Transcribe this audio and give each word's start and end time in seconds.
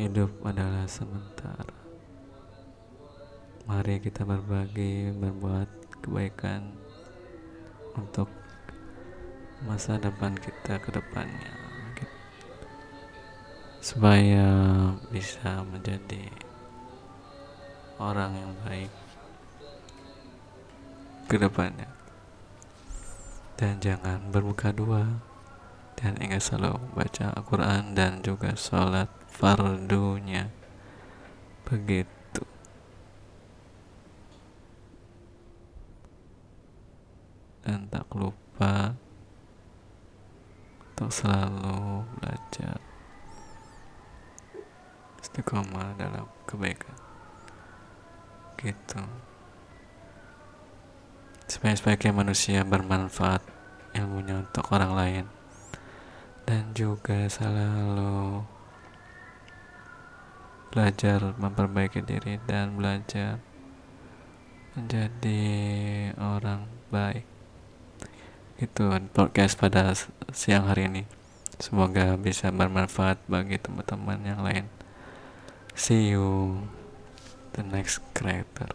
hidup 0.00 0.32
adalah 0.48 0.88
sementara 0.88 1.80
mari 3.70 4.02
kita 4.02 4.26
berbagi 4.26 5.14
berbuat 5.14 6.02
kebaikan 6.02 6.74
untuk 7.94 8.26
masa 9.62 9.94
depan 10.00 10.34
kita 10.34 10.80
ke 10.82 10.90
depannya. 10.90 11.54
Supaya 13.78 14.50
bisa 15.14 15.62
menjadi 15.64 16.28
orang 18.02 18.34
yang 18.36 18.52
baik 18.66 18.92
ke 21.30 21.36
depannya. 21.38 21.88
Dan 23.54 23.78
jangan 23.78 24.34
bermuka 24.34 24.74
dua. 24.74 25.04
Dan 25.94 26.16
ingat 26.18 26.42
selalu 26.42 26.80
baca 26.96 27.30
Al-Quran 27.36 27.92
dan 27.92 28.24
juga 28.24 28.56
sholat 28.56 29.19
fardunya 29.40 30.52
begitu. 31.64 32.44
Dan 37.64 37.88
tak 37.88 38.04
lupa 38.12 38.92
untuk 40.92 41.08
selalu 41.08 42.04
belajar 42.20 42.76
istiqomah 45.24 45.96
dalam 45.96 46.28
kebaikan. 46.44 46.92
Gitu. 48.60 49.00
Supaya 51.48 51.72
sebagai 51.80 52.12
manusia 52.12 52.60
bermanfaat 52.68 53.40
ilmunya 53.96 54.44
untuk 54.44 54.68
orang 54.68 54.92
lain. 54.92 55.24
Dan 56.44 56.76
juga 56.76 57.24
selalu 57.30 58.44
belajar 60.70 61.34
memperbaiki 61.38 62.02
diri 62.06 62.38
dan 62.46 62.78
belajar 62.78 63.42
menjadi 64.78 65.42
orang 66.18 66.70
baik. 66.94 67.26
Itu 68.56 68.94
podcast 69.10 69.58
pada 69.58 69.92
siang 70.30 70.70
hari 70.70 70.86
ini. 70.86 71.02
Semoga 71.60 72.16
bisa 72.16 72.48
bermanfaat 72.54 73.20
bagi 73.26 73.58
teman-teman 73.58 74.22
yang 74.24 74.40
lain. 74.40 74.70
See 75.74 76.14
you 76.14 76.64
the 77.52 77.66
next 77.66 78.00
creator 78.14 78.70